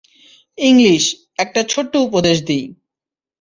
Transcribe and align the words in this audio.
English, 0.57 1.03
একটা 1.37 1.61
ছোট্ট 1.63 1.93
উপদেশ 1.97 2.37
দিই। 2.45 2.65